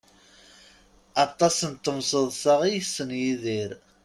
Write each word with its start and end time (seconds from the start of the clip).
Aṭas 1.25 1.57
n 1.71 1.73
temseḍṣa 1.83 2.55
i 2.67 2.69
yessen 2.75 3.09
Yidir. 3.21 3.71